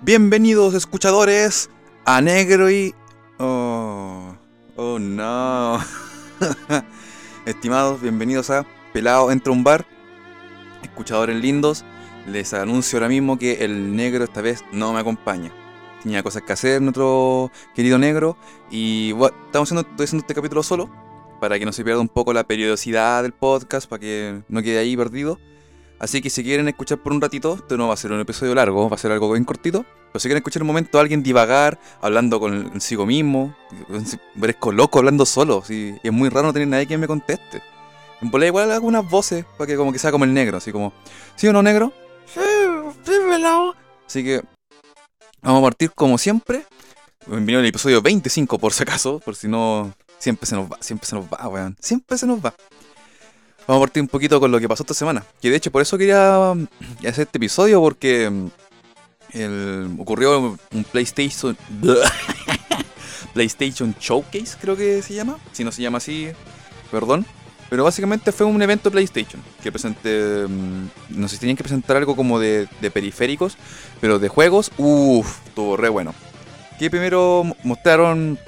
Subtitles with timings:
[0.00, 1.70] Bienvenidos escuchadores
[2.04, 2.94] a Negro y...
[3.38, 4.32] Oh,
[4.76, 5.80] oh no.
[7.44, 9.84] Estimados, bienvenidos a Pelado Entra un Bar.
[10.84, 11.84] Escuchadores lindos,
[12.28, 15.50] les anuncio ahora mismo que el negro esta vez no me acompaña.
[16.04, 18.36] Tenía cosas que hacer nuestro querido negro
[18.70, 20.88] y bueno, estamos haciendo, estoy haciendo este capítulo solo
[21.40, 24.78] para que no se pierda un poco la periodicidad del podcast, para que no quede
[24.78, 25.40] ahí perdido.
[25.98, 28.54] Así que si quieren escuchar por un ratito, esto no va a ser un episodio
[28.54, 29.84] largo, va a ser algo bien cortito.
[30.12, 33.54] Pero si quieren escuchar un momento a alguien divagar, hablando consigo mismo,
[34.40, 37.62] parezco loco hablando solo, y es muy raro no tener nadie que me conteste.
[38.20, 40.92] En bola igual algunas voces, para que como que sea como el negro, así como,
[41.36, 41.92] ¿sí o no negro?
[42.32, 42.40] Sí,
[43.04, 43.74] sí, pelado.
[44.06, 44.42] Así que
[45.42, 46.64] vamos a partir como siempre.
[47.26, 51.06] Bienvenido al episodio 25 por si acaso, por si no, siempre se nos va, siempre
[51.06, 52.54] se nos va, weón, siempre se nos va.
[53.68, 55.22] Vamos a partir un poquito con lo que pasó esta semana.
[55.42, 56.66] Que de hecho por eso quería mm,
[57.06, 58.30] hacer este episodio porque
[59.34, 61.54] mm, ocurrió un PlayStation
[63.34, 65.36] PlayStation Showcase, creo que se llama.
[65.52, 66.30] Si no se llama así,
[66.90, 67.26] perdón.
[67.68, 70.46] Pero básicamente fue un evento PlayStation que presenté.
[70.48, 73.58] Mm, no sé si tenían que presentar algo como de, de periféricos,
[74.00, 76.14] pero de juegos, uff, estuvo re bueno.
[76.78, 78.38] Que primero mostraron,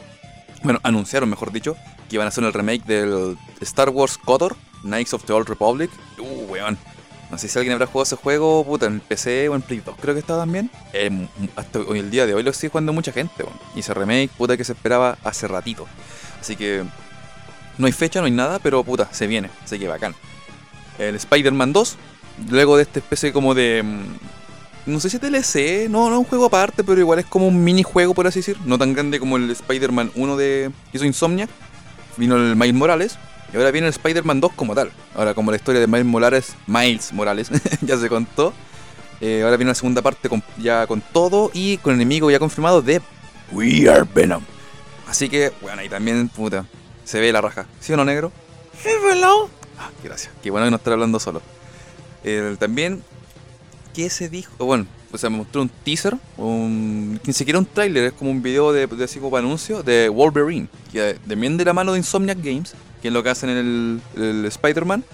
[0.63, 1.77] bueno, anunciaron mejor dicho,
[2.09, 5.91] que iban a hacer el remake del Star Wars KOTOR, Knights of the Old Republic.
[6.19, 6.79] Uh, weón.
[7.31, 9.95] No sé si alguien habrá jugado ese juego, puta, en PC o en Play 2,
[10.01, 10.69] creo que estaba también.
[10.93, 13.57] Eh, hasta hoy el día de hoy lo sigue jugando mucha gente, weón.
[13.77, 15.87] Y ese remake, puta, que se esperaba hace ratito.
[16.41, 16.85] Así que
[17.79, 20.15] no hay fecha, no hay nada, pero puta, se viene, así que bacán.
[20.99, 21.97] El Spider-Man 2,
[22.51, 23.85] luego de esta especie como de...
[24.87, 27.63] No sé si es DLC, no, no un juego aparte, pero igual es como un
[27.63, 28.57] minijuego, por así decir.
[28.65, 31.49] No tan grande como el Spider-Man 1 de hizo Insomnia.
[32.17, 33.19] Vino el Miles Morales,
[33.53, 34.93] y ahora viene el Spider-Man 2 como tal.
[35.15, 38.53] Ahora, como la historia de Miles Morales, Miles Morales ya se contó.
[39.21, 42.39] Eh, ahora viene la segunda parte con, ya con todo y con el enemigo ya
[42.39, 43.03] confirmado de
[43.53, 44.43] We Are Venom.
[45.09, 46.65] Así que, bueno, ahí también, puta,
[47.05, 47.67] se ve la raja.
[47.81, 48.33] ¿Sí o no, negro?
[48.83, 48.91] Sí.
[49.79, 50.33] Ah, gracias.
[50.43, 51.43] Qué bueno que no estar hablando solo.
[52.23, 53.03] Eh, también,
[53.95, 54.53] ¿qué se dijo?
[54.65, 58.43] Bueno, o sea, me mostró un teaser, un, ni siquiera un tráiler, es como un
[58.43, 62.39] video de, de así como anuncio de Wolverine, que también de la mano de Insomniac
[62.43, 65.05] Games, que es lo que hacen en el, el Spider-Man.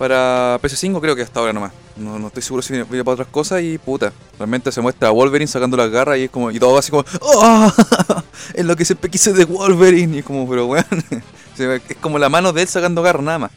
[0.00, 1.72] Para PS5 creo que hasta ahora nomás.
[1.96, 4.14] No, no estoy seguro si viene, para otras cosas y puta.
[4.38, 6.50] Realmente se muestra a Wolverine sacando las garras y es como.
[6.50, 7.04] Y todo así como.
[7.20, 7.70] ¡Oh!
[8.54, 10.16] es lo que siempre quise de Wolverine.
[10.16, 10.86] Y es como, pero weón.
[11.58, 13.50] es como la mano de él sacando garras nada más.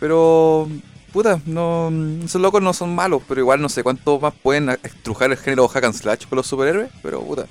[0.00, 0.68] Pero.
[1.12, 1.92] Puta, no.
[2.24, 5.68] Esos locos no son malos, pero igual no sé cuánto más pueden estrujar el género
[5.68, 6.90] hack and slash con los superhéroes.
[7.04, 7.46] Pero puta.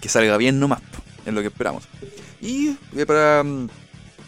[0.00, 0.80] Que salga bien nomás.
[1.26, 1.84] Es lo que esperamos.
[2.40, 2.70] Y
[3.06, 3.44] para.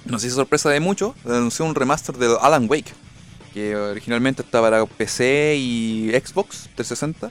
[0.04, 2.92] No sé si sorpresa de mucho, anunció un remaster de Alan Wake,
[3.54, 7.30] que originalmente estaba para PC y Xbox 360.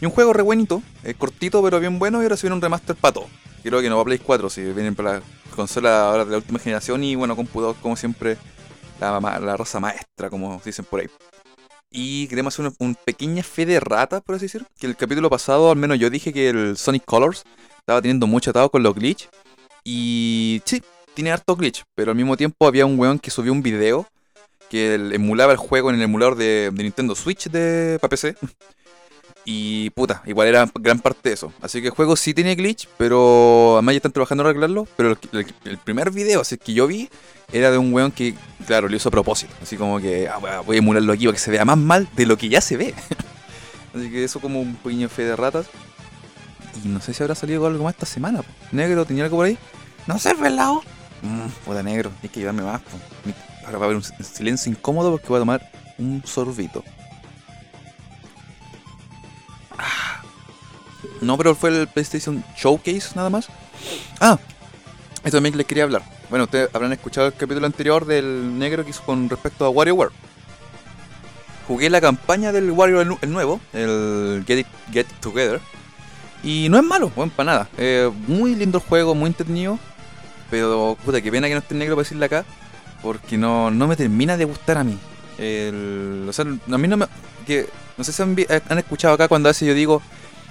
[0.00, 2.62] Y un juego re buenito, es cortito pero bien bueno, y ahora se viene un
[2.62, 3.26] remaster para todo.
[3.62, 5.22] Creo que no va a Play 4, si vienen para la
[5.54, 8.36] consola ahora de la última generación y bueno, computador como siempre,
[9.00, 11.08] la, la raza maestra, como dicen por ahí.
[11.90, 14.66] Y queremos hacer una, una, pequeña fe de rata, por así decir.
[14.78, 17.44] Que el capítulo pasado, al menos yo dije que el Sonic Colors
[17.78, 19.28] estaba teniendo mucho atado con los glitch.
[19.84, 20.82] Y sí,
[21.14, 24.06] tiene harto glitch, pero al mismo tiempo había un weón que subió un video
[24.72, 28.36] que emulaba el juego en el emulador de, Nintendo Switch de para PC.
[29.44, 31.52] Y puta, igual era gran parte de eso.
[31.60, 34.88] Así que el juego sí tiene glitch, pero además ya están trabajando en arreglarlo.
[34.96, 35.18] Pero
[35.64, 37.10] el, primer video así que yo vi
[37.52, 38.34] era de un weón que,
[38.66, 39.52] claro, lo hizo a propósito.
[39.60, 42.24] Así como que ah, voy a emularlo aquí para que se vea más mal de
[42.24, 42.94] lo que ya se ve.
[43.94, 45.66] así que eso como un pequeño fe de ratas.
[46.82, 48.42] Y no sé si habrá salido algo más esta semana.
[48.70, 49.58] Negro, ¿tenía algo por ahí?
[50.06, 50.82] No sé, pelado.
[51.22, 52.80] Mmm, puta negro, hay que llevarme más.
[53.64, 56.82] Ahora va a haber un silencio incómodo porque voy a tomar un sorbito.
[59.78, 60.22] Ah.
[61.20, 63.48] No, pero fue el PlayStation Showcase nada más.
[64.20, 64.38] Ah,
[65.24, 66.02] esto también les quería hablar.
[66.28, 70.10] Bueno, ustedes habrán escuchado el capítulo anterior del negro que hizo con respecto a WarioWare.
[71.68, 75.60] Jugué la campaña del Wario el, nuevo, el Get It, Get Together.
[76.42, 77.68] Y no es malo, bueno, para nada.
[77.78, 79.78] Eh, muy lindo el juego, muy entretenido.
[80.52, 82.44] Pero, puta, qué pena que no esté negro para decirle acá.
[83.00, 84.98] Porque no, no me termina de gustar a mí.
[85.38, 87.06] El, o sea, a mí no me.
[87.46, 88.36] Que, no sé si han,
[88.68, 90.02] han escuchado acá cuando veces yo digo.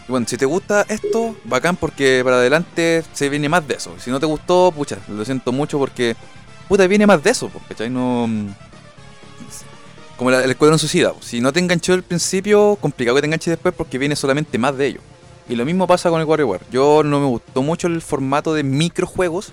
[0.07, 3.94] Bueno, si te gusta esto, bacán porque para adelante se viene más de eso.
[4.00, 6.15] Si no te gustó, pucha, lo siento mucho porque.
[6.68, 7.92] Puta, viene más de eso, ¿cachai?
[7.92, 8.27] No.
[10.18, 11.13] Como la, el escuadrón suicida.
[11.21, 14.75] Si no te enganchó al principio, complicado que te enganche después porque viene solamente más
[14.75, 15.01] de ello.
[15.51, 16.62] Y lo mismo pasa con el WarioWare.
[16.71, 19.51] Yo no me gustó mucho el formato de microjuegos.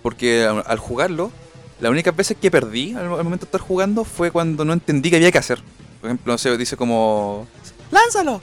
[0.00, 1.30] Porque al jugarlo,
[1.78, 5.16] las únicas veces que perdí al, momento de estar jugando fue cuando no entendí qué
[5.16, 5.60] había que hacer.
[6.00, 7.46] Por ejemplo, no sé, dice como.
[7.90, 8.40] ¡Lánzalo!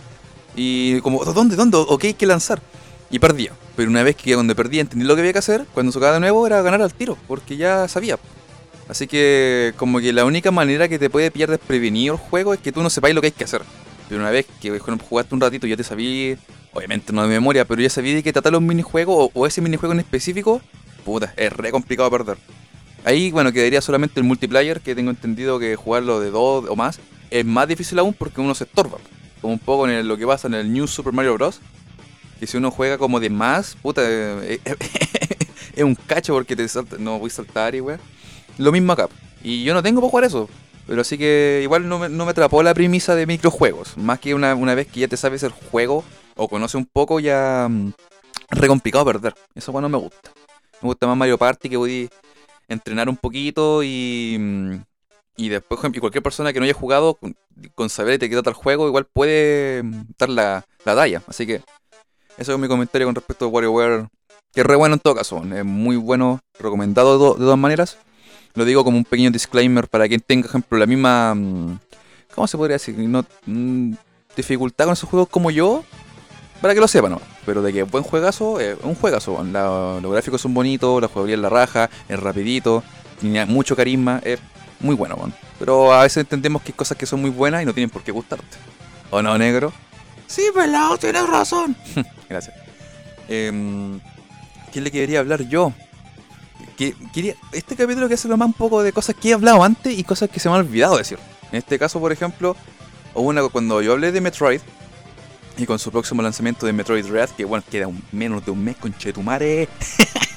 [0.56, 1.78] Y como, ¿dónde, dónde?
[1.78, 2.62] ¿O qué hay que lanzar?
[3.10, 3.54] Y perdía.
[3.76, 6.20] Pero una vez que cuando perdía entendí lo que había que hacer, cuando tocaba de
[6.20, 8.20] nuevo era ganar al tiro, porque ya sabía.
[8.88, 12.60] Así que como que la única manera que te puede pillar desprevenido el juego es
[12.60, 13.64] que tú no sepáis lo que hay que hacer.
[14.08, 16.40] Pero una vez que jugaste un ratito y ya te sabías,
[16.74, 19.94] obviamente no de memoria, pero ya sabías de qué tratar los minijuegos o, ese minijuego
[19.94, 20.62] en específico,
[21.06, 22.38] puta, es re complicado perder.
[23.04, 27.00] Ahí, bueno, quedaría solamente el multiplayer, que tengo entendido que jugarlo de dos o más
[27.30, 28.98] es más difícil aún porque uno se estorba.
[29.42, 31.60] Como un poco en lo que pasa en el New Super Mario Bros.
[32.40, 34.60] Que si uno juega como de más, puta, eh,
[35.76, 38.00] es un cacho porque te salta, no voy a saltar y weá.
[38.58, 39.10] Lo mismo acá.
[39.44, 40.50] Y yo no tengo para jugar eso.
[40.88, 43.98] Pero así que igual no me, no me atrapó la premisa de microjuegos.
[43.98, 46.04] Más que una, una vez que ya te sabes el juego
[46.38, 47.90] o conoces un poco, ya mm,
[48.52, 49.36] es re complicado perder.
[49.56, 50.32] Eso bueno me gusta.
[50.82, 52.10] Me gusta más Mario Party que voy
[52.70, 54.74] a entrenar un poquito y, mm,
[55.38, 57.18] y después, y cualquier persona que no haya jugado,
[57.76, 61.22] con, saber de qué trata el juego, igual puede mm, dar la, la talla.
[61.28, 61.62] Así que
[62.38, 64.08] eso es mi comentario con respecto a WarioWare.
[64.54, 65.44] Que es re bueno en todo caso.
[65.54, 67.98] Es muy bueno, recomendado de, do- todas maneras.
[68.56, 71.36] Lo digo como un pequeño disclaimer para quien tenga, ejemplo, la misma.
[71.36, 71.78] mm,
[72.34, 72.98] ¿Cómo se podría decir?
[72.98, 73.26] No,
[74.36, 75.84] dificultad con esos juegos como yo.
[76.62, 77.22] Para que lo sepan, ¿no?
[77.46, 79.44] Pero de que es buen juegazo, es un juegazo.
[79.52, 82.84] La- los gráficos son bonitos, la jugabilidad es la raja, es rapidito,
[83.22, 84.40] tiene mucho carisma, es
[84.80, 85.34] muy bueno, weón.
[85.60, 88.04] Pero a veces entendemos que hay cosas que son muy buenas y no tienen por
[88.04, 88.58] qué gustarte.
[89.12, 89.72] ¿O no, negro?
[90.28, 91.76] Sí, pelado, tienes razón.
[92.30, 92.56] Gracias.
[93.28, 94.00] Em,
[94.72, 95.74] ¿Quién le quería hablar yo?
[96.76, 99.98] Que, quería, este capítulo que hace más un poco de cosas que he hablado antes
[99.98, 101.18] y cosas que se me han olvidado decir.
[101.52, 102.56] En este caso, por ejemplo,
[103.14, 104.60] hubo una cuando yo hablé de Metroid
[105.58, 108.78] y con su próximo lanzamiento de Metroid Red, que bueno, queda menos de un mes
[108.78, 109.68] con Chetumare.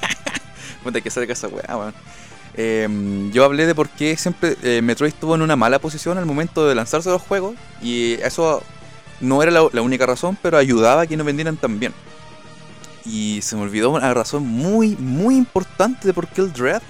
[0.83, 1.93] Puta que salga esa weá.
[2.55, 6.25] Em, yo hablé de por qué siempre eh, Metroid estuvo en una mala posición al
[6.25, 8.61] momento de lanzarse los juegos y eso
[9.21, 11.93] no era la, única razón, pero ayudaba a que no vendieran tan bien.
[13.05, 16.81] Y se me olvidó una razón muy, muy importante de por qué el Dread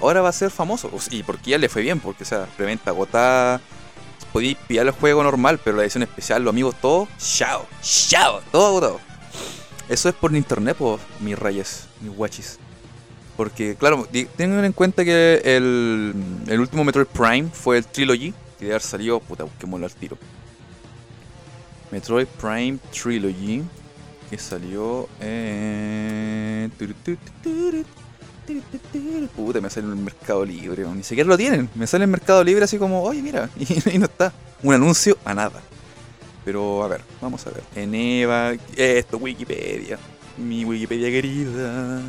[0.00, 0.90] ahora va a ser famoso.
[1.10, 3.60] Y por qué ya le fue bien, porque, o sea, preventa agotada.
[4.36, 8.66] Podéis pillar el juego normal, pero la edición especial, los amigos, todos, chao, chao, todo
[8.66, 9.00] agotado.
[9.88, 12.58] Eso es por internet, pues, mis rayes, mis guachis.
[13.34, 14.06] Porque, claro,
[14.36, 16.12] tengan en cuenta que el,
[16.48, 20.18] el último Metroid Prime fue el Trilogy, que debe haber salido, puta, busquémoslo al tiro.
[21.90, 23.62] Metroid Prime Trilogy,
[24.28, 26.70] que salió en...
[29.34, 31.68] Puta, me sale en el Mercado Libre, ni siquiera lo tienen.
[31.74, 34.32] Me sale en Mercado Libre así como, oye, mira, y, y no está.
[34.62, 35.62] Un anuncio a nada.
[36.44, 37.62] Pero, a ver, vamos a ver.
[37.74, 39.98] En Eva, esto, Wikipedia.
[40.38, 42.02] Mi Wikipedia querida.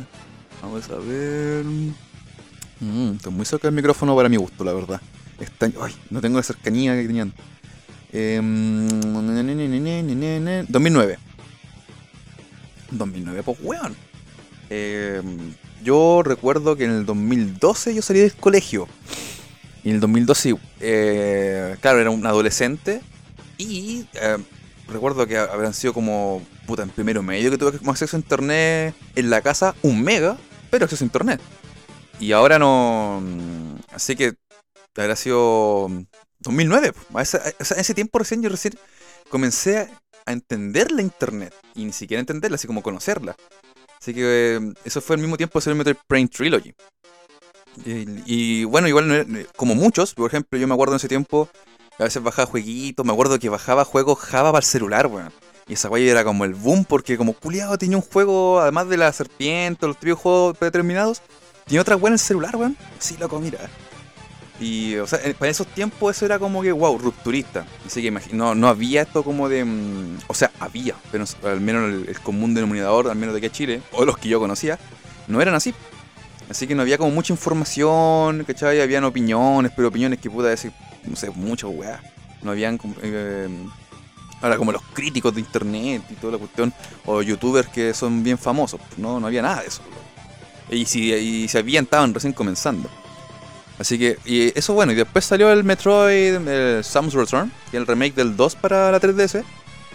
[0.62, 1.64] Vamos a ver.
[2.80, 5.00] Mm, estoy muy cerca del micrófono para mi gusto, la verdad.
[5.40, 7.32] Está, ay, no tengo la cercanía que tenían.
[8.12, 8.88] Em,
[10.68, 11.18] 2009.
[12.90, 13.96] 2009, pues weón.
[14.70, 18.88] Em, yo recuerdo que en el 2012 yo salí del colegio.
[19.84, 23.00] Y en el 2012, eh, claro, era un adolescente.
[23.56, 24.38] Y eh,
[24.88, 28.94] recuerdo que habrán sido como, puta, en primero medio que tuve como acceso a internet
[29.16, 30.36] en la casa, un mega,
[30.70, 31.40] pero acceso a internet.
[32.20, 33.20] Y ahora no.
[33.22, 34.34] mm, Así que
[34.96, 35.88] habrá sido
[36.40, 36.92] 2009.
[37.14, 38.74] A ese, ese- tiempo recién yo recién
[39.28, 39.88] comencé
[40.26, 41.54] a entender la internet.
[41.74, 43.36] Y ni siquiera entenderla, así como conocerla.
[44.00, 46.74] Así que eh, eso fue al mismo tiempo ser el Metroid Prime Trilogy.
[48.26, 49.26] Y, bueno, igual era-
[49.56, 51.48] como muchos, por ejemplo, yo me acuerdo en ese tiempo,
[51.98, 55.32] a veces bajaba jueguitos, me acuerdo que bajaba juegos Java para el celular, weón.
[55.68, 58.96] Y esa guay era como el boom, porque como culiado tenía un juego, además de
[58.96, 61.20] la serpiente, los típicos juegos predeterminados,
[61.66, 62.76] tenía otra weá en el celular, weón.
[62.98, 63.58] Sí, loco, mira.
[64.60, 67.64] Y, o sea, para esos tiempos eso era como que, wow, rupturista.
[67.86, 69.64] Así que no, no había esto como de...
[69.64, 73.52] mm, o sea, había, pero al menos el, el común denominador, al menos de a
[73.52, 74.78] Chile, o los que yo conocía,
[75.28, 75.74] no eran así.
[76.50, 78.80] Así que no había como mucha información, ¿cachai?
[78.80, 80.72] Habían opiniones, pero opiniones que puta decir,
[81.04, 82.00] no sé, muchas weas.
[82.42, 82.80] No habían...
[83.02, 83.48] eh,
[84.40, 86.72] ahora como los críticos de internet y toda la cuestión,
[87.06, 89.82] o youtubers que son bien famosos, no, no había nada de eso.
[90.70, 92.88] Y si, y si habían, estaban recién comenzando.
[93.78, 97.86] Así que, y eso bueno, y después salió el Metroid el Samus Return, es el
[97.86, 99.44] remake del 2 para la 3DS.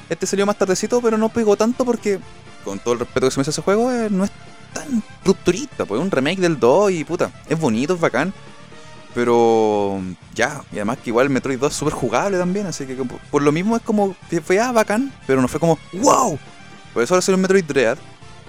[0.09, 2.19] Este salió más tardecito, pero no pegó tanto porque,
[2.63, 4.31] con todo el respeto que se me hace ese juego, eh, no es
[4.73, 8.33] tan rupturista, pues es un remake del 2 y puta, es bonito, es bacán.
[9.13, 10.01] Pero
[10.33, 13.41] ya, y además que igual el Metroid 2 es súper jugable también, así que por
[13.43, 16.39] lo mismo es como fue ah, bacán, pero no fue como wow.
[16.93, 17.97] Por eso ahora salió el Metroid Dread.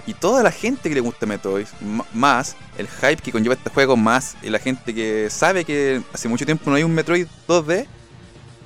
[0.06, 1.66] Y toda la gente que le gusta Metroid,
[2.12, 6.44] más el hype que conlleva este juego, más la gente que sabe que hace mucho
[6.44, 7.86] tiempo no hay un Metroid 2D,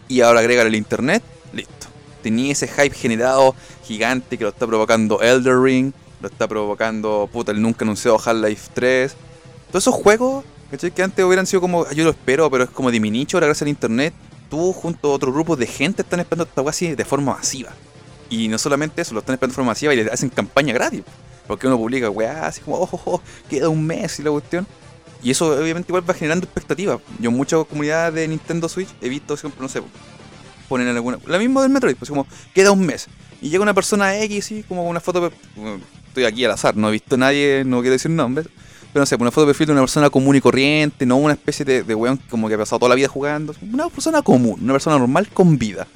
[0.09, 1.87] y ahora agrega el internet, listo.
[2.23, 3.55] tenía ese hype generado
[3.85, 8.71] gigante que lo está provocando Elder Ring, lo está provocando, puta, el nunca anunciado Half-Life
[8.75, 9.15] 3.
[9.71, 10.91] Todos esos juegos, ¿cachai?
[10.91, 12.99] Que antes hubieran sido como, yo lo espero, pero es como de
[13.33, 14.15] ahora gracias al internet,
[14.51, 17.71] tú junto a otro grupo de gente están esperando esta así de forma masiva.
[18.31, 21.03] Y no solamente eso, lo están esperando de forma masiva y le hacen campaña gratis.
[21.49, 24.67] Porque uno publica, weá, así como, ojo, ojo, queda un mes y la cuestión.
[25.23, 27.01] Y eso obviamente igual va generando expectativas.
[27.19, 29.83] Yo en muchas comunidades de Nintendo Switch he visto siempre, no sé,
[30.69, 31.19] ponen alguna.
[31.27, 33.09] La misma del Metroid, pues como, queda un mes.
[33.41, 35.33] Y llega una persona X, sí, como una foto.
[36.09, 38.47] Estoy aquí al azar, no he visto a nadie, no quiero decir nombres.
[38.93, 41.35] Pero no sé, una foto de perfil de una persona común y corriente, no una
[41.35, 43.55] especie de, de weón como que ha pasado toda la vida jugando.
[43.73, 45.87] Una persona común, una persona normal con vida.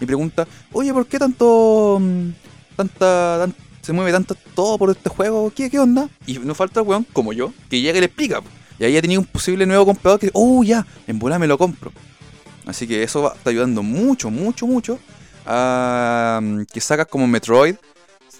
[0.00, 1.98] Y pregunta, oye, ¿por qué tanto.
[2.00, 2.28] mm,
[2.76, 3.38] tanta.
[3.40, 5.52] tan- se mueve tanto todo por este juego?
[5.54, 6.08] ¿Qué, qué onda?
[6.26, 8.40] Y no falta el weón, como yo, que llega y le explica.
[8.78, 11.58] Y ahí ya tenía un posible nuevo comprador que, oh, ya, en bola me lo
[11.58, 11.92] compro.
[12.66, 14.98] Así que eso va, está ayudando mucho, mucho, mucho
[15.44, 17.74] a mm, que sacas como Metroid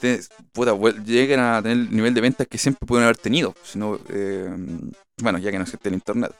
[0.00, 0.20] te-
[0.52, 3.54] puta, lleguen a tener el nivel de ventas que siempre pueden haber tenido.
[3.62, 4.50] Si no, eh,
[5.22, 6.32] bueno, ya que no existe el internet.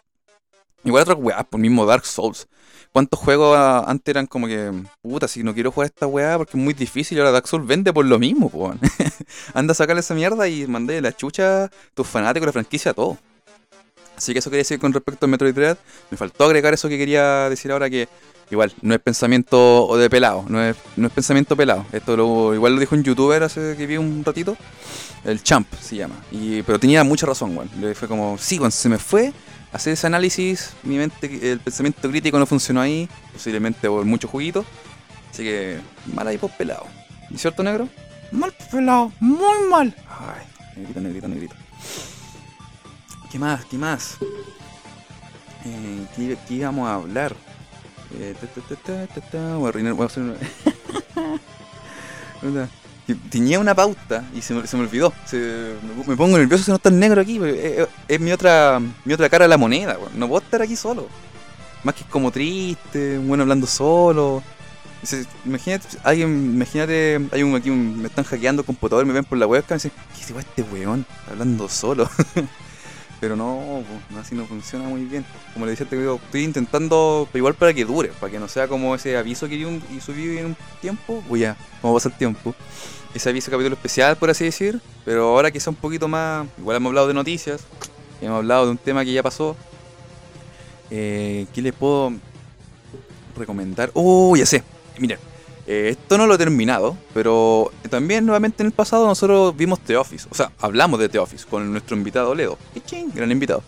[0.85, 2.49] Igual otras weas, por mismo Dark Souls.
[2.93, 4.71] ¿Cuántos juegos ah, antes eran como que,
[5.01, 7.67] puta, si no quiero jugar esta weá porque es muy difícil y ahora Dark Souls
[7.67, 8.81] vende por lo mismo, po, weón.
[9.55, 12.95] Anda a sacarle esa mierda y mandé la chucha a tus fanáticos la franquicia a
[12.95, 13.17] todo.
[14.15, 15.79] Así que eso quería decir con respecto al Metroid Dread.
[16.11, 18.09] Me faltó agregar eso que quería decir ahora que
[18.51, 21.87] igual no es pensamiento de pelado, no es, no es pensamiento pelado.
[21.93, 24.57] Esto igual lo dijo un youtuber hace que vi un ratito.
[25.25, 26.17] El Champ se llama.
[26.31, 27.71] Y, pero tenía mucha razón, weón.
[27.81, 29.33] Le Fue como, sí, cuando se me fue
[29.73, 34.65] hacer ese análisis, mi mente, el pensamiento crítico no funcionó ahí, posiblemente por mucho juguito.
[35.31, 35.79] Así que,
[36.15, 36.87] mal ahí por pelado.
[37.31, 37.89] ¿Y cierto, negro?
[38.31, 39.95] Mal pelado, muy mal.
[40.09, 41.55] Ay, negrito, negrito, negrito.
[43.31, 43.65] ¿Qué más?
[43.65, 44.17] ¿Qué más?
[45.65, 47.35] Eh, ¿qué, qué íbamos a hablar?
[48.19, 48.47] Eh, ta,
[49.07, 50.35] ta, ta, Voy a arruinar- voy a hacer una...
[53.31, 55.13] Tenía una pauta y se me, se me olvidó.
[55.27, 55.75] Se-
[56.07, 57.39] me, pongo nervioso si no está el negro aquí.
[57.45, 59.99] Es, es mi otra mi otra cara de la moneda.
[59.99, 60.13] weón.
[60.19, 61.09] No puedo estar aquí solo.
[61.83, 64.43] Más que como triste, bueno hablando solo.
[65.45, 69.37] Imagínate, alguien, imagínate, hay un aquí un, me están hackeando el computador, me ven por
[69.37, 71.05] la webcam y dicen, ¿qué es este weón?
[71.29, 72.09] Hablando solo.
[73.23, 75.25] Pero no, no, así no funciona muy bien.
[75.53, 78.67] Como le decía, te digo, estoy intentando, igual para que dure, para que no sea
[78.67, 82.17] como ese aviso que un, y subí en un tiempo, voy ya, como pasa el
[82.17, 82.53] tiempo.
[83.15, 86.79] Ese aviso capítulo especial, por así decir, pero ahora que sea un poquito más, igual
[86.79, 87.61] hemos hablado de noticias,
[88.21, 89.55] hemos hablado de un tema que ya pasó.
[90.91, 92.15] Eh, ¿Qué les puedo
[93.37, 93.93] recomendar?
[93.95, 94.65] Oh, ya sé.
[94.99, 95.21] Miren,
[95.73, 99.97] eh, esto no lo he terminado, pero también nuevamente en el pasado nosotros vimos The
[99.97, 100.27] Office.
[100.31, 102.59] O sea, hablamos de The Office con nuestro invitado Ledo.
[102.75, 103.11] ¡Pichín!
[103.15, 103.63] Gran invitado.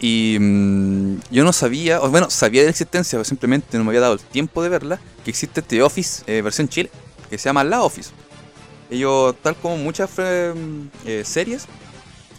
[0.00, 3.90] Y mm, yo no sabía, o bueno, sabía de la existencia, pero simplemente no me
[3.90, 6.90] había dado el tiempo de verla, que existe The Office eh, versión Chile,
[7.28, 8.10] que se llama La Office.
[8.90, 10.54] Ellos, tal como muchas eh,
[11.04, 11.66] eh, series,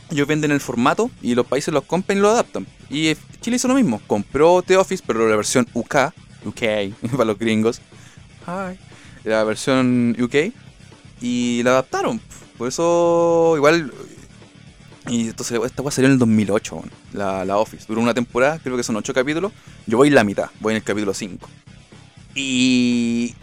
[0.10, 2.66] ellos venden el formato y los países los compran y lo adaptan.
[2.90, 5.96] Y Chile hizo lo mismo, compró The Office, pero la versión UK,
[6.46, 6.62] UK,
[7.12, 7.82] para los gringos,
[9.24, 10.54] La versión UK,
[11.22, 12.22] y la adaptaron.
[12.58, 13.94] Por eso, igual.
[15.08, 17.86] Y entonces, esta va a salir en el 2008, weón, la, la Office.
[17.88, 19.52] Duró una temporada, creo que son 8 capítulos.
[19.88, 21.50] Yo voy en la mitad, voy en el capítulo 5.
[22.36, 23.36] Y.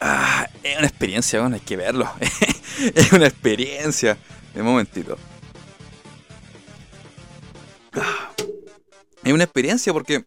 [0.00, 2.10] Ah, es una experiencia, weón, hay que verlo.
[2.94, 4.16] es una experiencia.
[4.54, 5.16] Un momentito.
[7.94, 8.30] Ah,
[9.22, 10.24] es una experiencia porque.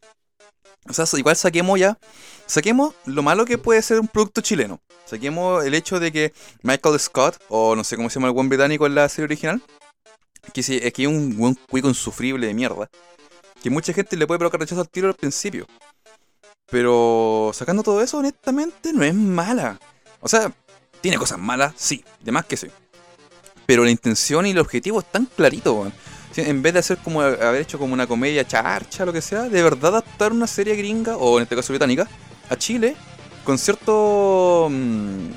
[0.87, 1.97] O sea, igual saquemos ya.
[2.47, 4.79] Saquemos lo malo que puede ser un producto chileno.
[5.05, 8.49] Saquemos el hecho de que Michael Scott, o no sé cómo se llama el buen
[8.49, 9.61] británico en la serie original,
[10.53, 12.89] que sí, es que es un buen cuico insufrible de mierda.
[13.61, 15.65] Que mucha gente le puede provocar rechazo al tiro al principio.
[16.69, 19.79] Pero sacando todo eso, honestamente, no es mala.
[20.21, 20.51] O sea,
[21.01, 22.67] tiene cosas malas, sí, de más que sí.
[23.65, 25.91] Pero la intención y el objetivo están claritos,
[26.35, 29.63] En vez de hacer como haber hecho como una comedia charcha, lo que sea, de
[29.63, 32.07] verdad adaptar una serie gringa, o en este caso británica,
[32.49, 32.95] a Chile,
[33.43, 34.67] con cierto.
[34.69, 35.29] mm,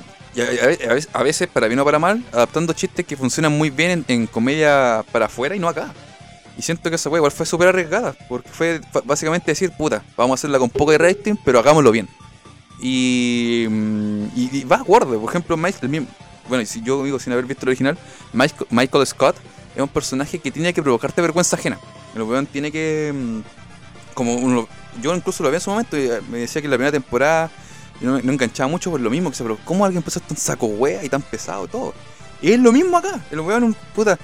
[1.13, 5.03] a, veces, para bien o para mal, adaptando chistes que funcionan muy bien en, comedia
[5.11, 5.93] para afuera y no acá.
[6.57, 10.33] Y siento que esa wea igual fue súper arriesgada, porque fue básicamente decir, puta, vamos
[10.33, 12.07] a hacerla con poco de rating, pero hagámoslo bien.
[12.81, 16.07] Y, mm, y, y va por ejemplo, Michael, el mismo,
[16.49, 17.97] bueno, si yo digo sin haber visto el original,
[18.33, 19.35] Michael, Michael Scott
[19.75, 21.79] es un personaje que tiene que provocarte vergüenza ajena.
[22.15, 23.13] El weón tiene que.
[24.19, 24.67] Como uno,
[25.01, 27.49] yo incluso lo vi en su momento y eh, me decía que la primera temporada
[28.01, 30.35] no, no enganchaba mucho por lo mismo, que se, pero ¿cómo alguien puede ser tan
[30.35, 31.93] saco wea y tan pesado y todo?
[32.41, 34.19] Y es lo mismo acá, el weón puta.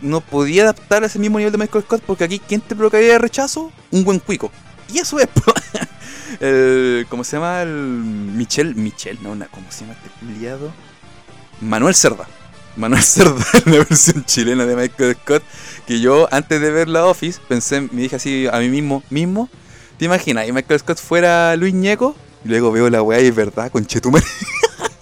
[0.00, 3.18] no podía adaptar a ese mismo nivel de Michael Scott porque aquí, ¿quién te provocaría
[3.18, 3.72] rechazo?
[3.90, 4.52] Un buen cuico.
[4.94, 5.26] Y eso es,
[6.38, 7.62] el, ¿Cómo se llama?
[7.62, 8.76] El Michel.
[8.76, 10.72] Michel, no, ¿cómo se llama este culiado?
[11.60, 12.28] Manuel Cerda.
[12.76, 15.42] Manuel Cerda, la versión chilena de Michael Scott.
[15.86, 19.48] Que yo, antes de ver la Office, pensé, me dije así a mí mismo, mismo,
[19.98, 20.48] ¿te imaginas?
[20.48, 22.16] Y Michael Scott fuera Luis Ñeco.
[22.44, 24.24] Y luego veo la weá y es verdad, con Chetumare.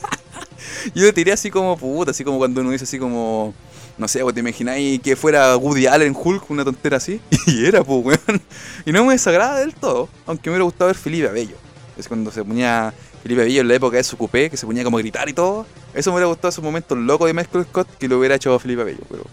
[0.94, 3.54] yo tiré así como puta, así como cuando uno dice así como.
[3.98, 7.20] No sé, te imagináis que fuera Woody Allen Hulk, una tontera así.
[7.46, 8.42] Y era, pues, weón.
[8.86, 11.56] Y no me desagrada del todo, aunque me hubiera gustado ver Felipe Abello.
[11.98, 14.84] Es cuando se ponía Felipe Abello en la época de su coupé, que se ponía
[14.84, 15.66] como a gritar y todo.
[15.94, 18.82] Eso me hubiera gustado esos momentos locos de Michael Scott que lo hubiera hecho Felipe
[18.82, 19.02] Abello.
[19.08, 19.24] Pero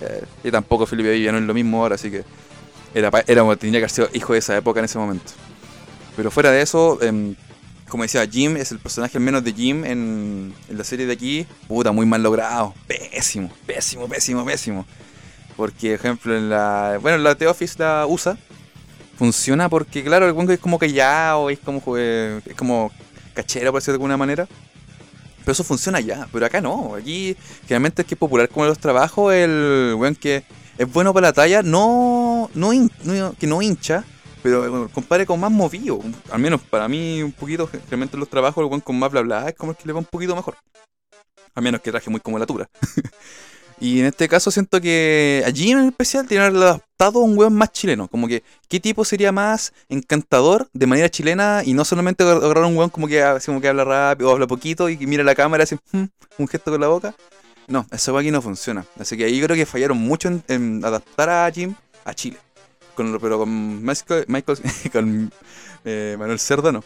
[0.00, 2.24] eh, y tampoco Felipe Abello no es lo mismo ahora, así que
[2.94, 5.32] era, era tenía que haber sido hijo de esa época en ese momento.
[6.16, 7.34] Pero fuera de eso, em,
[7.88, 11.46] como decía, Jim es el personaje menos de Jim en, en la serie de aquí.
[11.66, 12.74] Puta, muy mal logrado.
[12.86, 14.86] Pésimo, pésimo, pésimo, pésimo.
[15.56, 16.98] Porque, por ejemplo, en la.
[17.00, 18.36] Bueno, en la The Office la usa.
[19.16, 22.90] Funciona porque, claro, el es como callado, es como, eh, es como
[23.32, 24.48] cachero, por decirlo de alguna manera.
[25.44, 26.94] Pero eso funciona ya, pero acá no.
[26.94, 30.44] Aquí, generalmente es que es popular como los trabajos, el weón que
[30.78, 34.04] es bueno para la talla, no, no, hin- no- que no hincha,
[34.42, 36.00] pero bueno, compadre con más movido.
[36.30, 39.20] Al menos para mí, un poquito, generalmente en los trabajos, el weón con más bla
[39.20, 40.56] bla es como el que le va un poquito mejor.
[41.54, 42.68] A menos que traje muy como la tura.
[43.84, 47.70] y en este caso siento que allí en especial tiene adaptado a un weón más
[47.72, 48.08] chileno.
[48.08, 51.62] Como que, ¿qué tipo sería más encantador de manera chilena?
[51.64, 54.88] Y no solamente agarrar un weón como que, como que habla rápido o habla poquito
[54.88, 56.04] y mira la cámara y hace "Hmm",
[56.38, 57.14] un gesto con la boca.
[57.66, 58.84] No, eso aquí no funciona.
[58.98, 61.74] Así que ahí creo que fallaron mucho en, adaptar a Jim
[62.04, 62.38] a Chile.
[62.94, 64.26] Con, pero con Michael-
[64.92, 65.32] con
[65.84, 66.82] eh, Manuel Cerda no.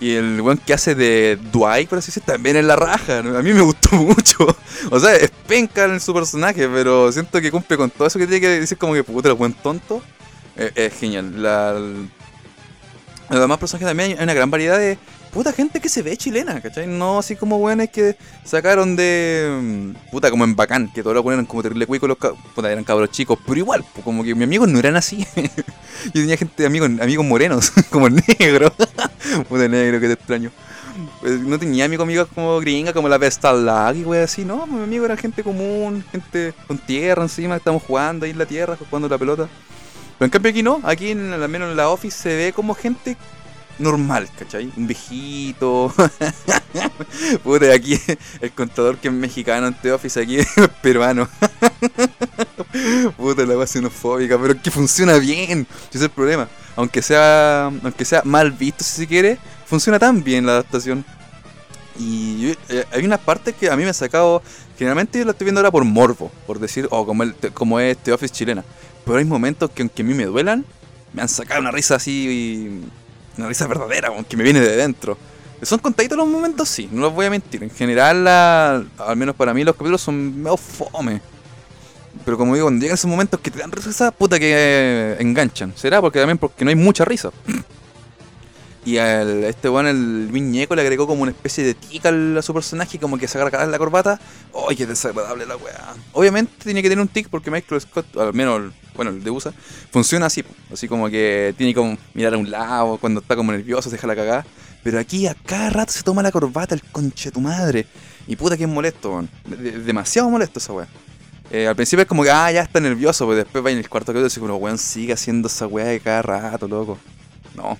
[0.00, 3.18] Y el weón que hace de Dwight, por así decirlo, también es la raja.
[3.18, 4.56] A mí me gustó mucho.
[4.90, 8.26] O sea, es penca en su personaje, pero siento que cumple con todo eso que
[8.26, 10.02] tiene que decir como que puta, el buen tonto.
[10.56, 11.42] Eh, es genial.
[11.42, 14.98] La, los demás personajes también hay una gran variedad de
[15.32, 16.86] puta gente que se ve chilena, ¿cachai?
[16.86, 19.58] No así como weones que sacaron de.
[19.60, 22.70] mm, puta, como en bacán, que todos lo ponen como terrible cuico, los ca- puta,
[22.70, 25.26] eran cabros chicos, pero igual, pues, como que mis amigos no eran así.
[25.36, 28.72] Yo tenía gente, amigos, amigos morenos, como negro.
[29.48, 30.50] puta negro, que te extraño.
[31.20, 34.82] Pues, no tenía amigos, amigos como gringa, como la Vestal y wey así, no, mi
[34.82, 39.08] amigo era gente común, gente con tierra encima, estamos jugando ahí en la tierra, jugando
[39.08, 39.48] la pelota.
[40.18, 42.74] Pero en cambio aquí no, aquí en, al menos en la office se ve como
[42.74, 43.16] gente
[43.80, 44.70] normal, ¿cachai?
[44.76, 45.92] Un viejito.
[47.42, 47.98] Puta, aquí
[48.40, 50.48] el contador que es mexicano en The Office aquí es
[50.82, 51.28] peruano.
[53.16, 55.66] Puta, la base xenofóbica, pero que funciona bien.
[55.88, 56.48] Ese es el problema.
[56.76, 61.04] Aunque sea, aunque sea mal visto si se quiere, funciona tan bien la adaptación.
[61.98, 64.42] Y eh, hay unas partes que a mí me han sacado.
[64.78, 67.98] Generalmente yo la estoy viendo ahora por morbo, por decir, oh, como, el, como es
[67.98, 68.64] The Office chilena.
[69.04, 70.64] Pero hay momentos que, aunque a mí me duelan,
[71.12, 72.80] me han sacado una risa así.
[73.36, 75.16] Una risa verdadera, aunque me viene de dentro.
[75.62, 77.62] Son contaditos los momentos, sí, no los voy a mentir.
[77.62, 81.20] En general, la- al menos para mí, los capítulos son medio fome.
[82.24, 85.72] Pero como digo, cuando llegan esos momentos que te dan risa, puta que enganchan.
[85.76, 87.30] Será porque también porque no hay mucha risa.
[88.84, 92.38] Y a este weón, el Luis Ñeco, le agregó como una especie de tica al-
[92.38, 94.18] a su personaje, como que se agarra la corbata.
[94.68, 95.94] ¡Ay, qué desagradable la weá!
[96.12, 99.52] Obviamente tiene que tener un tic porque Michael Scott, al menos, bueno, el de USA,
[99.92, 100.42] funciona así.
[100.72, 104.06] Así como que tiene como mirar a un lado, cuando está como nervioso, se deja
[104.06, 104.46] la cagada.
[104.82, 107.86] Pero aquí a cada rato se toma la corbata el conche de tu madre.
[108.26, 109.28] Y puta que es molesto, weón.
[109.44, 110.88] De- de- demasiado molesto esa weá.
[111.50, 113.88] Eh, al principio es como que, ah, ya está nervioso, pero después va en el
[113.90, 116.96] cuarto capítulo y dice, weón, sigue haciendo esa weá de cada rato, loco.
[117.54, 117.76] No.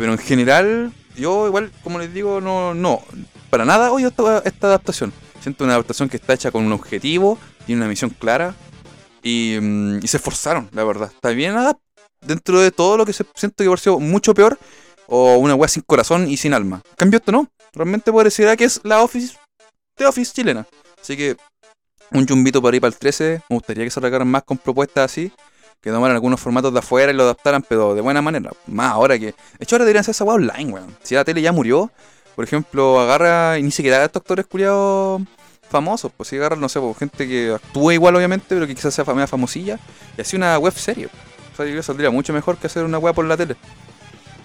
[0.00, 3.02] Pero en general, yo igual, como les digo, no, no.
[3.50, 5.12] Para nada odio esta, adaptación.
[5.42, 8.54] Siento una adaptación que está hecha con un objetivo, tiene una misión clara.
[9.22, 11.12] Y, mm, se esforzaron, la verdad.
[11.12, 11.54] Está bien
[12.22, 14.58] dentro de todo lo que se siento que por sido mucho peor.
[15.06, 16.80] O una weá sin corazón y sin alma.
[16.92, 17.46] En cambio esto no.
[17.74, 19.36] Realmente pareciera que es la Office
[19.98, 20.66] de Office chilena.
[20.98, 21.36] Así que
[22.12, 23.42] un chumbito para ir para el 13.
[23.50, 25.30] Me gustaría que se regaran más con propuestas así.
[25.82, 28.50] Que tomaran algunos formatos de afuera y lo adaptaran, pero de buena manera.
[28.66, 29.26] Más ahora que.
[29.26, 30.96] De hecho, ahora deberían hacer esa online, weón.
[31.02, 31.90] Si la tele ya murió,
[32.36, 33.58] por ejemplo, agarra.
[33.58, 35.22] Y ni siquiera estos actores culiados
[35.70, 36.12] famosos.
[36.16, 39.06] Pues si agarra, no sé, pues, gente que actúa igual, obviamente, pero que quizás sea
[39.06, 39.78] fam- famosilla.
[40.18, 41.06] Y así una web serie.
[41.52, 43.56] O sea, yo saldría mucho mejor que hacer una weá por la tele.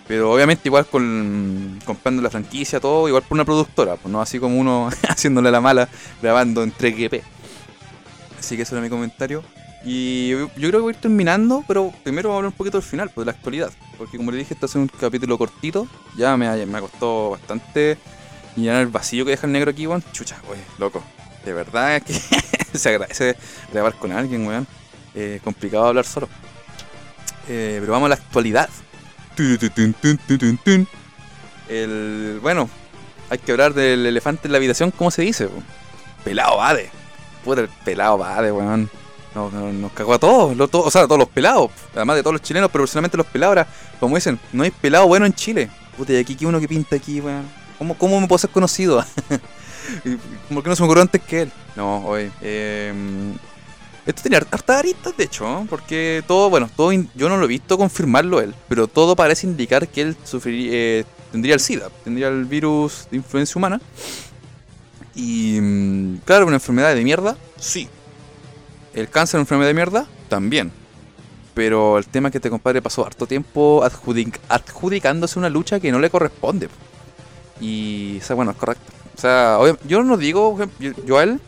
[0.08, 4.39] Pero obviamente igual con comprando la franquicia, todo, igual por una productora, pues no así
[4.39, 5.89] como uno haciéndole la mala,
[6.21, 7.24] grabando en 3GP.
[8.39, 9.43] Así que ese era mi comentario.
[9.86, 12.80] Y yo, creo que voy a ir terminando, pero primero vamos a hablar un poquito
[12.80, 13.71] del final, pues de la actualidad.
[14.00, 17.98] Porque como le dije, este es un capítulo cortito, ya me, me costó bastante
[18.56, 20.04] llenar el vacío que deja el negro aquí, weón.
[20.12, 21.04] Chucha, wey, loco.
[21.45, 22.13] De verdad que
[22.74, 23.36] se agradece
[23.71, 24.65] grabar con alguien, weón.
[25.13, 26.28] Eh, complicado hablar solo.
[27.48, 28.69] Eh, pero vamos a la actualidad.
[31.69, 32.69] El, bueno,
[33.30, 35.48] hay que hablar del elefante en la habitación, ¿cómo se dice?
[36.24, 36.89] Pelado Bade.
[37.43, 38.89] Puta, el pelado Bade, weón.
[39.36, 42.34] Nos, nos, cagó a todos, lo- o sea, a todos los pelados, además de todos
[42.36, 43.67] los chilenos, pero personalmente los pelados, ahora,
[44.00, 45.69] como dicen, no hay pelado bueno en Chile.
[45.98, 47.43] Puta, y aquí, ¿qué uno que pinta aquí, weón?
[47.78, 49.04] ¿Cómo, ¿Cómo me puedo ser conocido?
[50.54, 51.52] ¿Por qué no se me ocurrió antes que él?
[51.76, 52.93] No, oye, eh,
[54.06, 55.67] esto tenía hart- hartas aristas, de hecho, ¿no?
[55.69, 59.88] porque todo, bueno, todo yo no lo he visto confirmarlo él, pero todo parece indicar
[59.89, 63.82] que él sufriría, eh, tendría el SIDA, tendría el virus de influencia humana.
[65.13, 67.88] Y, mm, claro, una enfermedad de mierda, sí.
[68.95, 70.71] El cáncer, una enfermedad de mierda, también.
[71.53, 75.91] Pero el tema es que este compadre pasó harto tiempo adjudic- adjudicándose una lucha que
[75.91, 76.69] no le corresponde.
[77.62, 78.91] Y, o bueno, es correcto.
[79.17, 81.39] O sea, yo no digo, yo, yo a él,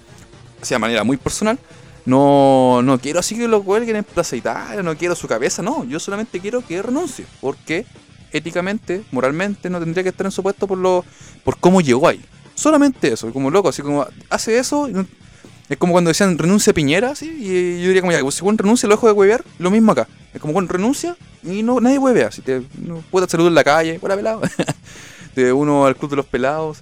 [0.62, 1.60] sea, de manera muy personal,
[2.05, 5.83] no, no quiero así que lo cuelguen en Plaza Italia, no quiero su cabeza, no.
[5.83, 7.25] Yo solamente quiero que renuncie.
[7.41, 7.86] Porque
[8.31, 11.03] éticamente, moralmente, no tendría que estar en su puesto por, lo,
[11.43, 12.23] por cómo llegó ahí.
[12.55, 14.88] Solamente eso, como loco, así como hace eso.
[14.88, 15.05] y no-
[15.69, 18.58] es como cuando decían renuncia Piñera, así, y yo diría como ya, pues, si Juan
[18.58, 20.08] renuncia, lo dejo de huevear, lo mismo acá.
[20.34, 22.32] Es como Juan renuncia y no, nadie huevea.
[22.32, 24.41] Si te no, puedes saludar en la calle, hola pelado.
[25.36, 26.82] te uno al club de los pelados.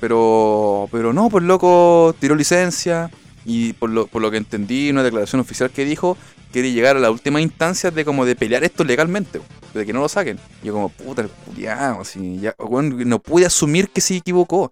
[0.00, 3.10] Pero, pero no, pues loco, tiró licencia
[3.44, 6.16] y por lo, por lo que entendí, una declaración oficial que dijo,
[6.52, 9.40] quiere llegar a la última instancia de como de pelear esto legalmente,
[9.72, 10.38] de que no lo saquen.
[10.62, 14.70] Yo como, puta, el culiao, así, ya, weón, no pude asumir que se equivocó.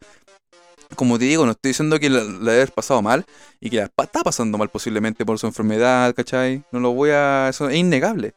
[0.96, 3.24] Como te digo, no estoy diciendo que la, la pasado mal
[3.60, 6.64] y que la está pasando mal posiblemente por su enfermedad, ¿cachai?
[6.72, 7.48] No lo voy a...
[7.48, 8.34] Eso es innegable.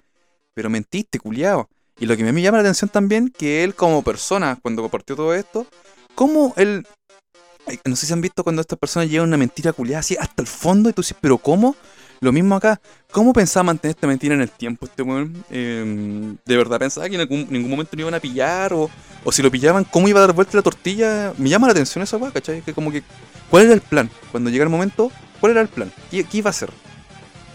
[0.54, 1.70] Pero mentiste, culiao.
[2.00, 5.34] Y lo que me llama la atención también, que él como persona, cuando compartió todo
[5.34, 5.66] esto,
[6.14, 6.86] cómo él...
[7.84, 10.48] No sé si han visto cuando estas personas llevan una mentira culiada así hasta el
[10.48, 11.76] fondo y tú dices, pero ¿cómo?
[12.26, 12.82] Lo mismo acá.
[13.12, 15.46] ¿Cómo pensaba mantener esta mentira en el tiempo este weón?
[15.52, 18.74] Eh, ¿De verdad pensaba que en ningún momento lo iban a pillar?
[18.74, 18.90] O,
[19.24, 21.34] o si lo pillaban, ¿cómo iba a dar vuelta la tortilla?
[21.38, 22.64] Me llama la atención esa weá, ¿cachai?
[22.64, 23.04] Que como que...
[23.52, 24.10] ¿Cuál era el plan?
[24.32, 25.94] Cuando llega el momento, ¿cuál era el plan?
[26.10, 26.72] ¿Qué, qué iba a hacer?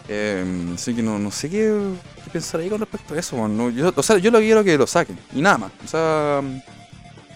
[0.08, 1.76] Eh, así que no, no sé qué,
[2.22, 3.74] qué pensar ahí con respecto a eso, weón.
[3.74, 5.18] Yo, o sea, yo lo quiero que lo saquen.
[5.34, 5.72] Y nada más.
[5.84, 6.42] O sea...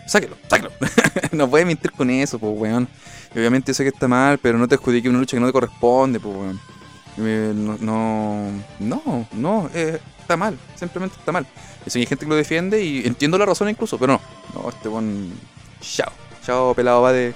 [0.07, 0.71] Sáquelo, sáquelo.
[1.33, 2.87] no puedes mentir con eso, pues, weón.
[3.35, 6.21] Obviamente sé que está mal, pero no te adjudique una lucha que no te corresponde,
[6.21, 6.75] pues, weón.
[7.17, 8.51] Eh, no, no,
[8.81, 11.47] no, no, eh, está mal, simplemente está mal.
[11.87, 14.21] Si hay gente que lo defiende y entiendo la razón incluso, pero no.
[14.55, 15.33] No, este weón.
[15.81, 16.13] Chao,
[16.45, 17.35] chao, pelado va de.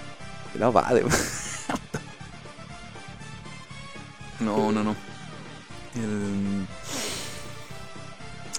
[0.53, 1.03] Pelado va de.
[4.41, 4.97] no, no, no.
[5.95, 6.67] El...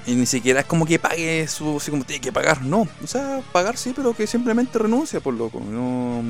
[0.05, 1.77] Y ni siquiera es como que pague su.
[1.77, 2.87] Así como tiene que pagar, no.
[3.03, 5.59] O sea, pagar sí, pero que simplemente renuncia, por loco.
[5.59, 6.23] No.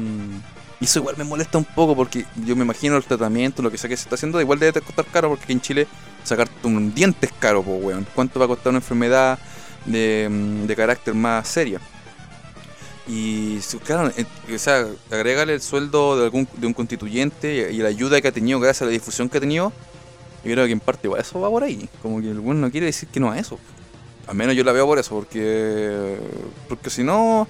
[0.79, 3.77] Y eso igual me molesta un poco porque yo me imagino el tratamiento, lo que
[3.77, 5.87] sea que se está haciendo, igual debe costar caro porque aquí en Chile
[6.23, 8.07] sacarte un diente es caro, pues, weón.
[8.15, 9.39] ¿Cuánto va a costar una enfermedad
[9.85, 11.81] de, mm, de carácter más seria?
[13.09, 17.89] Y, claro, eh, o sea, agrégale el sueldo de, algún, de un constituyente y, la
[17.89, 19.73] ayuda que ha tenido gracias a la difusión que ha tenido.
[20.43, 21.89] Yo creo que en parte eso va por ahí.
[22.03, 23.57] Como que el weón no quiere decir que no a eso.
[24.27, 26.17] Al menos yo la veo por eso, porque.
[26.67, 27.47] Porque si no.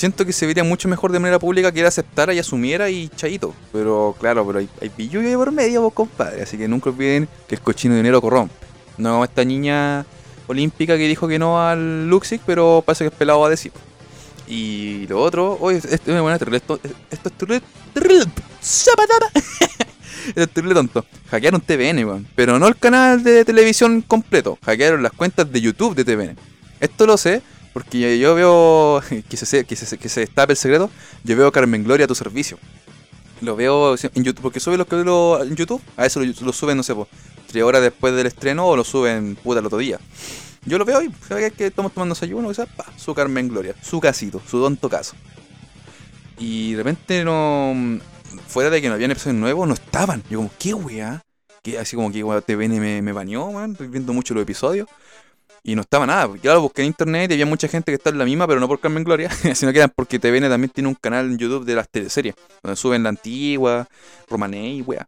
[0.00, 3.10] Siento que se vería mucho mejor de manera pública que él aceptara y asumiera y
[3.10, 3.54] chaito.
[3.70, 6.40] Pero claro, pero hay, hay pillo por medio, vos, compadre.
[6.40, 8.54] Así que nunca olviden que el cochino dinero corrompe.
[8.96, 10.06] No como esta niña
[10.46, 13.72] olímpica que dijo que no al Luxic, pero parece que es pelado a decir.
[14.48, 16.36] Y lo otro, oye, esto es buena.
[16.36, 18.26] Esto, esto es terrible.
[20.34, 21.04] es terrible tonto.
[21.30, 22.26] Hackearon TVN, weón.
[22.34, 24.56] Pero no el canal de televisión completo.
[24.64, 26.38] Hackearon las cuentas de YouTube de TVN.
[26.80, 29.02] Esto lo sé porque yo veo.
[29.28, 30.90] Que se, que se, que se destape el secreto.
[31.24, 32.58] Yo veo Carmen Gloria a tu servicio.
[33.40, 34.42] Lo veo en YouTube.
[34.42, 35.82] Porque sube los que veo en YouTube.
[35.96, 37.08] A eso lo, lo suben, no sé, po,
[37.46, 39.98] tres horas después del estreno o lo suben puta el otro día.
[40.64, 42.52] Yo lo veo y ¿sabes que estamos tomando desayuno?
[42.52, 45.16] Sea, pa, su Carmen Gloria, su casito, su tonto caso.
[46.38, 47.98] Y de repente no.
[48.46, 50.22] Fuera de que no habían episodios nuevos, no estaban.
[50.30, 51.22] Yo como, ¿qué weá?
[51.62, 53.72] Que así como que TVN me, me baneó, man.
[53.72, 54.88] Estoy viendo mucho los episodios.
[55.62, 56.28] Y no estaba nada.
[56.40, 58.66] Claro, busqué en internet y había mucha gente que está en la misma, pero no
[58.68, 61.74] por Carmen Gloria, sino que era porque TVN también tiene un canal en YouTube de
[61.74, 63.86] las teleseries, donde suben la antigua,
[64.28, 65.06] Romané y weá.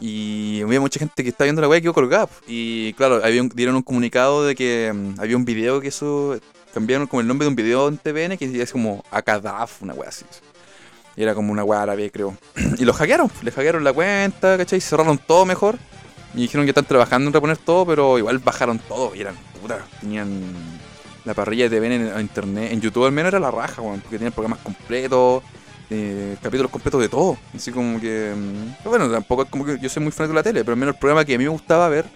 [0.00, 2.28] Y había mucha gente que estaba viendo la weá y quedó colgada.
[2.46, 6.38] Y claro, había un- dieron un comunicado de que mm, había un video que eso.
[6.72, 10.08] Cambiaron como el nombre de un video en TVN que es como Akadaf, una weá
[10.08, 10.24] así.
[11.16, 12.36] Y era como una weá árabe, creo.
[12.78, 14.80] y lo hackearon, le hackearon la cuenta, ¿cachai?
[14.80, 15.78] Cerraron todo mejor.
[16.34, 19.14] Y dijeron que están trabajando en reponer todo, pero igual bajaron todo.
[19.14, 20.42] Y eran, puta, tenían
[21.24, 22.72] la parrilla de en, en internet.
[22.72, 25.42] En YouTube al menos era la raja, weón, porque tenían programas completos,
[25.90, 27.38] eh, capítulos completos de todo.
[27.54, 28.34] Así como que.
[28.36, 30.78] mm, Bueno, tampoco es como que yo soy muy fanático de la tele, pero al
[30.78, 32.06] menos el programa que a mí me gustaba ver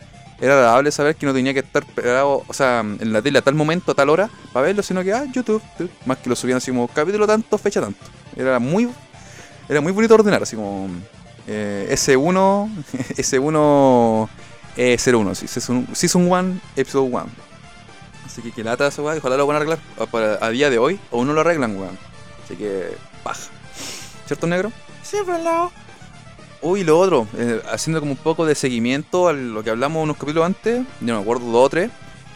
[0.40, 3.42] era agradable saber que no tenía que estar pegado, o sea, en la tele a
[3.42, 6.36] tal momento, a tal hora, para verlo, sino que, ah, YouTube, YouTube, más que lo
[6.36, 7.98] subían así como capítulo tanto, fecha tanto.
[8.36, 8.88] Era muy,
[9.68, 10.88] era muy bonito ordenar, así como
[11.48, 12.68] eh, S1,
[13.16, 14.28] S1,
[14.76, 17.26] E01, sí, season, season 1, episode 1.
[18.26, 20.78] Así que que lata esa weá, ojalá lo van a arreglar a, a día de
[20.78, 21.98] hoy, o no lo arreglan, weón.
[22.44, 23.50] Así que, paja.
[24.26, 24.70] ¿Cierto, negro?
[25.02, 25.72] Sí, pelado.
[26.60, 30.16] Uy, lo otro, eh, haciendo como un poco de seguimiento a lo que hablamos unos
[30.16, 31.90] capítulos antes, yo me acuerdo dos o tres,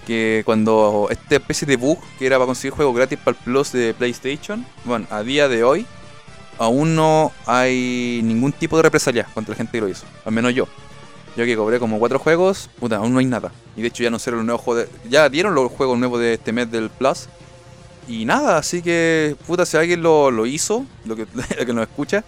[0.06, 3.72] que cuando esta especie de bug que era para conseguir juegos gratis para el Plus
[3.72, 5.86] de PlayStation, bueno, a día de hoy
[6.62, 10.54] aún no hay ningún tipo de represalia contra la gente que lo hizo, al menos
[10.54, 10.68] yo.
[11.36, 13.50] Yo que cobré como cuatro juegos, puta, aún no hay nada.
[13.74, 16.34] Y de hecho ya no sé los nuevos juegos, ya dieron los juegos nuevos de
[16.34, 17.28] este mes del Plus.
[18.06, 21.26] Y nada, así que, puta, si alguien lo, lo hizo, lo que,
[21.58, 22.22] lo que nos escucha,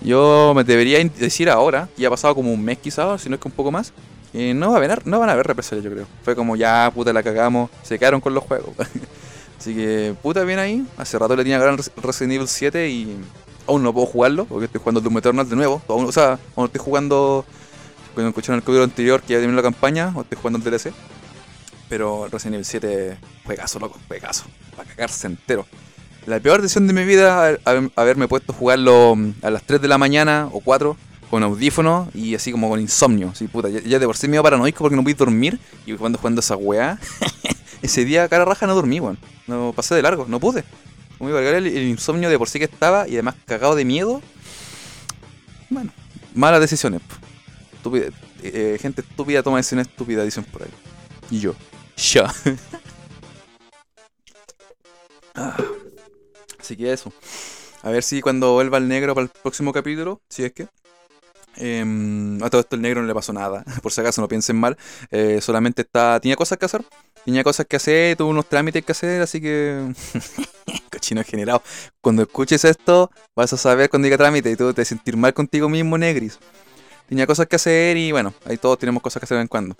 [0.00, 3.40] yo me debería decir ahora, ya ha pasado como un mes quizás, si no es
[3.40, 3.92] que un poco más,
[4.30, 6.06] que no, va a haber, no van a haber represalias, yo creo.
[6.22, 8.74] Fue como ya, puta, la cagamos, se quedaron con los juegos.
[9.58, 10.86] Así que, puta, bien ahí.
[10.96, 13.16] Hace rato le tenía al Resident Evil 7 y
[13.66, 15.82] aún no puedo jugarlo, porque estoy jugando Doom Eternal de nuevo.
[15.88, 17.44] Aún- o sea, aún estoy jugando,
[18.14, 20.92] cuando escucharon el capítulo anterior que ya terminó la campaña, o estoy jugando el DLC.
[21.88, 24.44] Pero Resident Evil 7, juegazo, loco, juegazo.
[24.76, 25.66] Para cagarse entero.
[26.26, 29.62] La peor decisión de mi vida haber- haber- haberme puesto a jugarlo mm, a las
[29.64, 30.96] 3 de la mañana o 4
[31.30, 33.30] con audífonos y así como con insomnio.
[33.32, 36.18] Así, puta, ya, ya de por sí medio paranoico porque no pude dormir y cuando
[36.18, 36.98] jugando esa weá,
[37.82, 39.18] ese día cara raja no dormí, weón.
[39.46, 40.64] No pasé de largo, no pude.
[41.30, 44.20] A cargar el, insomnio de por sí que estaba y además cagado de miedo.
[45.70, 45.92] Bueno,
[46.34, 47.00] malas decisiones.
[47.72, 48.10] Estúpida-
[48.42, 50.70] eh, gente estúpida toma decisiones estúpidas, dicen por ahí.
[51.30, 51.54] Y yo,
[51.96, 52.32] ya.
[55.34, 55.56] Ah.
[56.60, 57.10] Así que eso.
[57.82, 60.68] A ver si cuando vuelva el negro para el próximo capítulo, si es que.
[61.56, 63.64] em, a todo esto el negro no le pasó nada.
[63.82, 64.76] Por si acaso no piensen mal.
[65.10, 66.20] Eh, solamente está.
[66.20, 66.84] Tenía cosas que hacer.
[67.24, 69.92] Tenía cosas que hacer, tuvo unos trámites que hacer, así que.
[70.90, 71.62] Cochino generado.
[72.00, 75.68] Cuando escuches esto, vas a saber cuando diga trámite y tú te sentir mal contigo
[75.68, 76.38] mismo, negris.
[77.08, 79.48] Tenía cosas que hacer y bueno, ahí todos tenemos cosas que hacer de vez en
[79.48, 79.76] cuando.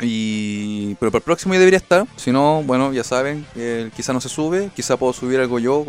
[0.00, 0.94] Y...
[1.00, 2.06] Pero para el próximo ya debería estar.
[2.16, 5.84] Si no, bueno, ya saben, eh, quizá no se sube, quizá puedo subir algo yo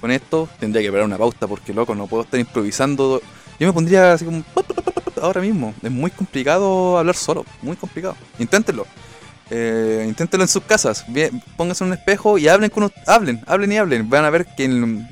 [0.00, 0.48] con, esto.
[0.58, 3.20] Tendría que parar una pauta porque, loco, no puedo estar improvisando.
[3.58, 4.44] Yo me pondría así como...
[5.20, 5.72] Ahora mismo.
[5.82, 7.44] Es muy complicado hablar solo.
[7.60, 8.16] Muy complicado.
[8.40, 8.86] Inténtenlo.
[9.54, 11.04] Eh, inténtenlo en sus casas.
[11.08, 14.08] Bien, pónganse un espejo y hablen con hablen, hablen y hablen.
[14.08, 14.66] Van a ver que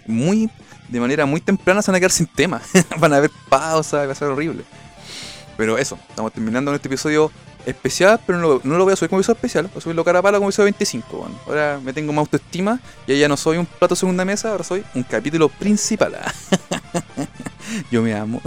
[0.07, 0.49] muy
[0.89, 2.63] de manera muy temprana se van a quedar sin tema.
[2.99, 4.65] van a haber pausas, va a ser horrible.
[5.59, 7.31] Pero eso, estamos terminando este episodio
[7.67, 10.21] especial, pero no lo, no voy a subir como episodio especial, voy a subirlo cara
[10.21, 11.19] a pala como episodio 25.
[11.19, 11.39] bueno.
[11.47, 14.83] Ahora me tengo más autoestima y ya no soy un plato segunda mesa, ahora soy
[14.95, 16.17] un capítulo principal.
[17.91, 18.41] Yo me amo.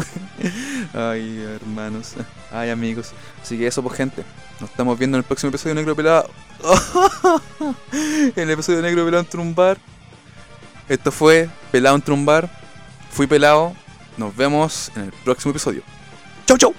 [0.93, 2.13] Ay, hermanos.
[2.51, 3.11] Ay, amigos.
[3.41, 4.23] Así que eso, pues, gente.
[4.59, 6.29] Nos estamos viendo en el próximo episodio de Negro Pelado.
[8.35, 9.77] el episodio de Negro Pelado en Trumbar.
[10.87, 12.49] Esto fue Pelado en Trumbar.
[13.11, 13.73] Fui pelado.
[14.17, 15.83] Nos vemos en el próximo episodio.
[16.45, 16.73] Chau, chau.